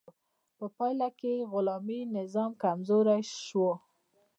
[0.57, 3.69] په پایله کې د غلامي نظام کمزوری شو.